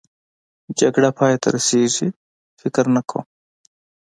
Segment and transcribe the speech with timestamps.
[0.79, 2.09] جګړه پای ته رسېږي؟
[2.61, 3.25] فکر نه کوم.